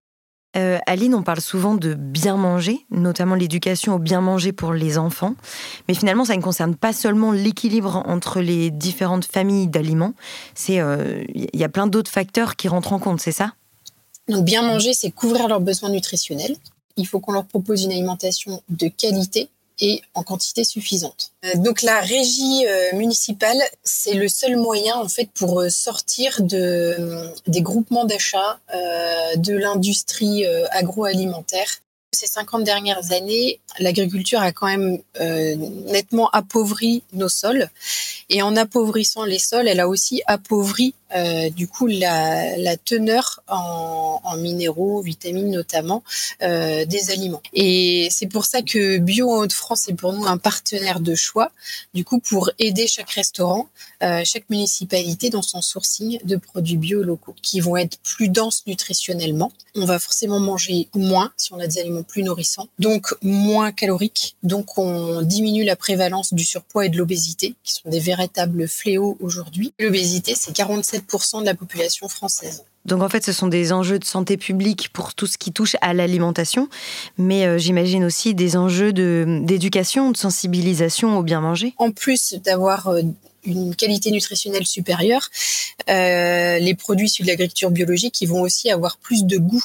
Euh, 0.57 0.77
Aline, 0.85 1.13
on 1.13 1.23
parle 1.23 1.41
souvent 1.41 1.75
de 1.75 1.93
bien 1.93 2.37
manger, 2.37 2.85
notamment 2.89 3.35
l'éducation 3.35 3.95
au 3.95 3.99
bien 3.99 4.21
manger 4.21 4.51
pour 4.53 4.73
les 4.73 4.97
enfants. 4.97 5.35
Mais 5.87 5.93
finalement, 5.93 6.25
ça 6.25 6.35
ne 6.35 6.41
concerne 6.41 6.75
pas 6.75 6.93
seulement 6.93 7.31
l'équilibre 7.31 8.03
entre 8.05 8.39
les 8.39 8.71
différentes 8.71 9.25
familles 9.25 9.67
d'aliments. 9.67 10.13
C'est, 10.53 10.75
il 10.75 10.81
euh, 10.81 11.23
y 11.53 11.63
a 11.63 11.69
plein 11.69 11.87
d'autres 11.87 12.11
facteurs 12.11 12.55
qui 12.55 12.67
rentrent 12.67 12.93
en 12.93 12.99
compte, 12.99 13.19
c'est 13.19 13.31
ça? 13.31 13.53
Donc 14.27 14.45
bien 14.45 14.61
manger, 14.61 14.93
c'est 14.93 15.11
couvrir 15.11 15.47
leurs 15.47 15.61
besoins 15.61 15.89
nutritionnels. 15.89 16.55
Il 16.97 17.05
faut 17.05 17.19
qu'on 17.19 17.33
leur 17.33 17.45
propose 17.45 17.83
une 17.83 17.91
alimentation 17.91 18.61
de 18.69 18.87
qualité 18.87 19.49
et 19.79 20.01
en 20.13 20.23
quantité 20.23 20.63
suffisante. 20.63 21.31
Euh, 21.45 21.55
donc 21.55 21.81
la 21.81 21.99
régie 21.99 22.65
euh, 22.67 22.95
municipale, 22.95 23.57
c'est 23.83 24.13
le 24.13 24.27
seul 24.27 24.57
moyen 24.57 24.95
en 24.95 25.09
fait 25.09 25.29
pour 25.33 25.61
euh, 25.61 25.69
sortir 25.69 26.41
de, 26.41 27.31
des 27.47 27.61
groupements 27.61 28.05
d'achat 28.05 28.59
de 29.37 29.55
l'industrie 29.55 30.45
agroalimentaire. 30.71 31.67
Ces 32.11 32.27
50 32.27 32.63
dernières 32.63 33.11
années, 33.11 33.59
l'agriculture 33.79 34.39
a 34.39 34.51
quand 34.51 34.67
même 34.67 34.99
nettement 35.87 36.29
appauvri 36.31 37.03
nos 37.13 37.29
sols. 37.29 37.69
Et 38.29 38.41
en 38.41 38.55
appauvrissant 38.55 39.23
les 39.23 39.39
sols, 39.39 39.67
elle 39.67 39.79
a 39.79 39.87
aussi 39.87 40.21
appauvri 40.25 40.93
euh, 41.15 41.49
du 41.49 41.67
coup 41.67 41.85
la, 41.87 42.75
teneur 42.77 43.41
en, 43.47 44.19
en, 44.23 44.37
minéraux, 44.37 45.01
vitamines 45.01 45.51
notamment, 45.51 46.03
euh, 46.41 46.83
des 46.85 47.11
aliments. 47.11 47.41
Et 47.53 48.07
c'est 48.11 48.25
pour 48.25 48.45
ça 48.45 48.63
que 48.63 48.97
Bio 48.97 49.29
en 49.29 49.37
Haute-France 49.41 49.87
est 49.87 49.93
pour 49.93 50.13
nous 50.13 50.25
un 50.25 50.37
partenaire 50.37 50.99
de 50.99 51.13
choix, 51.13 51.51
du 51.93 52.03
coup 52.03 52.19
pour 52.19 52.49
aider 52.57 52.87
chaque 52.87 53.11
restaurant, 53.11 53.69
euh, 54.03 54.23
chaque 54.25 54.49
municipalité 54.49 55.29
dans 55.29 55.43
son 55.43 55.61
sourcing 55.61 56.19
de 56.25 56.35
produits 56.35 56.77
bio 56.77 57.03
locaux 57.03 57.35
qui 57.41 57.59
vont 57.59 57.77
être 57.77 57.97
plus 57.99 58.27
denses 58.27 58.63
nutritionnellement. 58.65 59.51
On 59.75 59.85
va 59.85 59.99
forcément 59.99 60.39
manger 60.39 60.89
moins 60.95 61.31
si 61.37 61.53
on 61.53 61.59
a 61.59 61.67
des 61.67 61.79
aliments 61.79 62.03
plus 62.03 62.23
nourrissants, 62.23 62.67
donc 62.79 63.13
moins 63.21 63.71
caloriques, 63.71 64.35
donc 64.43 64.77
on 64.77 65.21
diminue 65.21 65.63
la 65.63 65.75
prévalence 65.75 66.33
du 66.33 66.43
surpoids 66.43 66.87
et 66.87 66.89
de 66.89 66.97
l'obésité, 66.97 67.55
qui 67.63 67.73
sont 67.73 67.89
des 67.89 67.99
fléaux 68.67 69.17
aujourd'hui. 69.19 69.73
L'obésité, 69.79 70.35
c'est 70.35 70.55
47% 70.55 71.41
de 71.41 71.45
la 71.45 71.55
population 71.55 72.07
française. 72.07 72.65
Donc 72.85 73.01
en 73.01 73.09
fait, 73.09 73.25
ce 73.25 73.31
sont 73.31 73.47
des 73.47 73.73
enjeux 73.73 73.99
de 73.99 74.05
santé 74.05 74.37
publique 74.37 74.89
pour 74.93 75.13
tout 75.13 75.27
ce 75.27 75.37
qui 75.37 75.51
touche 75.51 75.75
à 75.81 75.93
l'alimentation, 75.93 76.69
mais 77.17 77.45
euh, 77.45 77.57
j'imagine 77.57 78.03
aussi 78.03 78.33
des 78.33 78.57
enjeux 78.57 78.93
d'éducation, 78.93 80.11
de, 80.11 80.17
sensibilisation 80.17 81.17
au 81.17 81.23
bien 81.23 81.41
manger. 81.41 81.73
En 81.77 81.91
plus 81.91 82.35
d'avoir 82.43 82.87
euh, 82.87 83.01
une 83.45 83.75
qualité 83.75 84.11
nutritionnelle 84.11 84.65
supérieure, 84.65 85.29
euh, 85.89 86.57
les 86.57 86.73
produits 86.73 87.07
issus 87.07 87.23
de 87.23 87.27
l'agriculture 87.27 87.69
biologique, 87.69 88.21
ils 88.21 88.27
vont 88.27 88.41
aussi 88.41 88.71
avoir 88.71 88.97
plus 88.97 89.23
de 89.25 89.37
goût. 89.37 89.63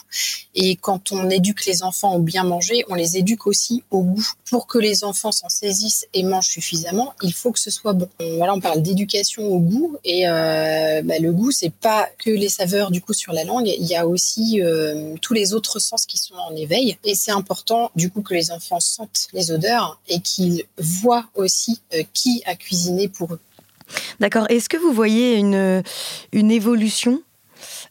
Et 0.54 0.76
quand 0.76 1.12
on 1.12 1.30
éduque 1.30 1.64
les 1.66 1.82
enfants 1.82 2.14
au 2.14 2.18
bien 2.18 2.44
manger, 2.44 2.84
on 2.88 2.94
les 2.94 3.16
éduque 3.16 3.46
aussi 3.46 3.82
au 3.90 4.02
goût. 4.02 4.26
Pour 4.50 4.66
que 4.66 4.78
les 4.78 5.04
enfants 5.04 5.32
s'en 5.32 5.48
saisissent 5.48 6.06
et 6.12 6.22
mangent 6.24 6.48
suffisamment, 6.48 7.14
il 7.22 7.32
faut 7.32 7.52
que 7.52 7.58
ce 7.58 7.70
soit 7.70 7.92
bon. 7.92 8.08
Voilà, 8.36 8.54
on 8.54 8.60
parle 8.60 8.82
d'éducation 8.82 9.46
au 9.46 9.60
goût 9.60 9.96
et 10.04 10.24
bah, 10.24 11.18
le 11.18 11.30
goût, 11.32 11.50
c'est 11.50 11.72
pas 11.72 12.08
que 12.18 12.30
les 12.30 12.48
saveurs 12.48 12.90
du 12.90 13.00
coup 13.00 13.09
sur 13.12 13.32
la 13.32 13.44
langue. 13.44 13.66
Il 13.66 13.86
y 13.86 13.96
a 13.96 14.06
aussi 14.06 14.60
euh, 14.60 15.14
tous 15.20 15.34
les 15.34 15.54
autres 15.54 15.78
sens 15.78 16.06
qui 16.06 16.18
sont 16.18 16.34
en 16.34 16.54
éveil. 16.54 16.96
Et 17.04 17.14
c'est 17.14 17.32
important 17.32 17.90
du 17.96 18.10
coup 18.10 18.22
que 18.22 18.34
les 18.34 18.50
enfants 18.50 18.80
sentent 18.80 19.28
les 19.32 19.50
odeurs 19.50 20.00
et 20.08 20.20
qu'ils 20.20 20.64
voient 20.78 21.26
aussi 21.34 21.80
euh, 21.94 22.02
qui 22.12 22.42
a 22.46 22.54
cuisiné 22.54 23.08
pour 23.08 23.34
eux. 23.34 23.40
D'accord. 24.20 24.46
Est-ce 24.48 24.68
que 24.68 24.76
vous 24.76 24.92
voyez 24.92 25.36
une, 25.36 25.82
une 26.32 26.50
évolution 26.50 27.22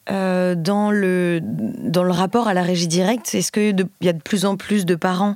euh, 0.10 0.56
dans, 0.56 0.92
le, 0.92 1.40
dans 1.44 2.04
le 2.04 2.12
rapport 2.12 2.48
à 2.48 2.54
la 2.54 2.64
régie 2.64 2.88
directe? 2.88 3.36
Est-ce 3.36 3.52
qu'il 3.52 3.86
y 4.02 4.10
a 4.10 4.14
de 4.14 4.22
plus 4.22 4.46
en 4.46 4.56
plus 4.56 4.86
de 4.86 4.96
parents 4.96 5.36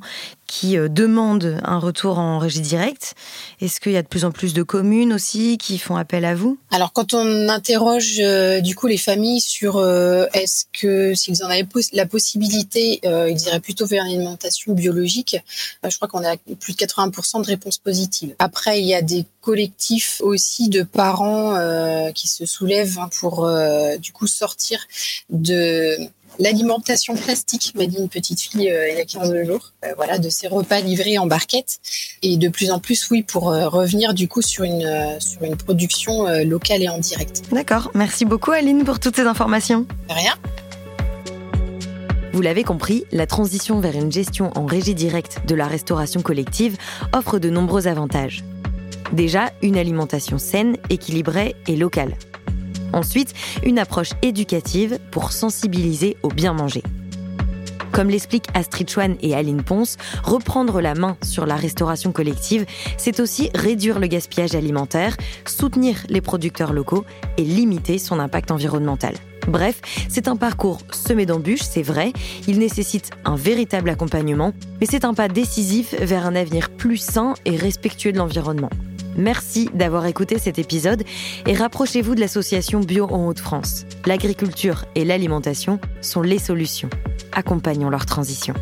qui 0.54 0.78
euh, 0.78 0.88
demandent 0.88 1.60
un 1.64 1.80
retour 1.80 2.20
en 2.20 2.38
régie 2.38 2.62
directe 2.62 3.16
Est-ce 3.60 3.80
qu'il 3.80 3.94
y 3.94 3.98
a 3.98 4.04
de 4.04 4.08
plus 4.08 4.24
en 4.24 4.32
plus 4.32 4.54
de 4.54 4.62
communes 4.62 5.12
aussi 5.12 5.58
qui 5.58 5.80
font 5.80 5.96
appel 5.96 6.26
à 6.26 6.36
vous? 6.36 6.60
Alors 6.70 6.94
quand 6.94 7.16
on 7.16 7.50
interroge 7.50 8.20
euh, 8.20 8.62
du 8.62 8.76
coup 8.76 8.86
les 8.86 9.00
familles 9.00 9.42
sur 9.42 9.78
euh, 9.78 10.28
est-ce 10.34 10.66
que 10.72 11.16
s'ils 11.16 11.44
en 11.44 11.48
avaient 11.48 11.66
la 11.94 12.06
possibilité, 12.06 13.00
ils 13.04 13.42
iraient 13.48 13.60
plutôt 13.60 13.88
vers 13.88 14.04
une 14.04 14.12
alimentation 14.12 14.74
biologique, 14.74 15.38
je 15.84 15.96
crois 15.96 16.08
qu'on 16.08 16.24
a 16.24 16.38
plus 16.60 16.74
de 16.74 16.78
80% 16.78 17.42
de 17.42 17.48
réponses 17.48 17.80
positives. 17.80 18.36
Après 18.38 18.80
il 18.80 18.86
y 18.86 18.94
a 18.94 19.02
des 19.02 19.26
collectifs 19.42 20.22
aussi 20.22 20.70
de 20.70 20.84
parents 20.84 21.56
qui 22.14 22.28
se 22.28 22.46
soulèvent 22.46 23.00
hein, 23.00 23.10
pour 23.20 23.50
du 24.00 24.12
coup 24.12 24.28
sortir 24.28 24.80
de 25.30 25.98
l'alimentation 26.40 27.16
plastique, 27.16 27.74
m'a 27.76 27.86
dit 27.86 27.98
une 27.98 28.10
petite 28.10 28.42
fille 28.42 28.70
euh, 28.70 28.90
il 28.90 28.98
y 28.98 29.02
a 29.02 29.06
15 29.06 29.46
jours, 29.46 29.72
euh, 29.84 29.94
voilà, 29.96 30.18
de 30.20 30.30
ces 30.30 30.48
repas 30.48 30.80
livrés 30.80 31.18
en 31.18 31.26
barquette. 31.26 31.80
Et 32.22 32.38
de 32.38 32.50
plus 32.50 32.72
en 32.72 32.80
plus, 32.80 33.10
oui, 33.12 33.24
pour 33.24 33.52
euh, 33.52 33.68
revenir 33.68 34.14
du 34.14 34.28
coup 34.28 34.42
sur 34.42 34.64
une, 34.64 35.18
sur 35.20 35.44
une 35.44 35.56
production 35.56 36.28
locale 36.44 36.82
et 36.84 36.90
en 36.90 36.98
direct. 36.98 37.44
D'accord. 37.52 37.92
Merci 37.94 38.26
beaucoup 38.26 38.52
Aline 38.52 38.84
pour 38.84 39.00
toutes 39.00 39.16
ces 39.16 39.24
informations. 39.24 39.86
rien. 40.10 40.34
Vous 42.34 42.42
l'avez 42.42 42.64
compris, 42.64 43.06
la 43.12 43.28
transition 43.28 43.80
vers 43.80 43.96
une 43.96 44.12
gestion 44.12 44.52
en 44.56 44.66
régie 44.66 44.96
directe 44.96 45.42
de 45.46 45.54
la 45.54 45.68
restauration 45.68 46.22
collective 46.22 46.78
offre 47.14 47.38
de 47.38 47.50
nombreux 47.50 47.88
avantages. 47.88 48.44
Déjà, 49.12 49.52
une 49.62 49.78
alimentation 49.78 50.40
saine, 50.40 50.78
équilibrée 50.90 51.56
et 51.68 51.76
locale. 51.76 52.16
Ensuite, 52.94 53.34
une 53.64 53.80
approche 53.80 54.12
éducative 54.22 55.00
pour 55.12 55.32
sensibiliser 55.32 56.18
au 56.24 56.30
bien 56.30 56.54
manger. 56.54 56.84
Comme 57.94 58.10
l'expliquent 58.10 58.48
Astrid 58.56 58.90
Chouane 58.90 59.18
et 59.22 59.36
Aline 59.36 59.62
Ponce, 59.62 59.98
reprendre 60.24 60.82
la 60.82 60.96
main 60.96 61.16
sur 61.22 61.46
la 61.46 61.56
restauration 61.56 62.12
collective, 62.12 62.66
c'est 62.98 63.20
aussi 63.20 63.52
réduire 63.54 64.00
le 64.00 64.08
gaspillage 64.08 64.56
alimentaire, 64.56 65.16
soutenir 65.46 65.98
les 66.10 66.20
producteurs 66.20 66.74
locaux 66.74 67.06
et 67.38 67.44
limiter 67.44 68.00
son 68.00 68.18
impact 68.18 68.50
environnemental. 68.50 69.14
Bref, 69.48 69.80
c'est 70.10 70.28
un 70.28 70.36
parcours 70.36 70.80
semé 70.92 71.28
d'embûches, 71.28 71.62
c'est 71.62 71.84
vrai, 71.84 72.14
il 72.48 72.58
nécessite 72.58 73.12
un 73.26 73.36
véritable 73.36 73.90
accompagnement, 73.90 74.54
mais 74.82 74.88
c'est 74.90 75.06
un 75.06 75.14
pas 75.14 75.28
décisif 75.28 75.94
vers 75.94 76.26
un 76.26 76.36
avenir 76.36 76.72
plus 76.72 76.98
sain 76.98 77.36
et 77.46 77.56
respectueux 77.56 78.12
de 78.12 78.18
l'environnement. 78.18 78.70
Merci 79.18 79.70
d'avoir 79.74 80.06
écouté 80.06 80.38
cet 80.40 80.60
épisode 80.60 81.04
et 81.46 81.54
rapprochez-vous 81.54 82.16
de 82.16 82.20
l'association 82.20 82.80
Bio 82.80 83.06
en 83.06 83.28
Haute-France. 83.28 83.86
L'agriculture 84.06 84.86
et 84.96 85.06
l'alimentation 85.06 85.80
sont 86.02 86.22
les 86.22 86.40
solutions. 86.40 86.90
Accompagnons 87.32 87.90
leur 87.90 88.06
transition. 88.06 88.54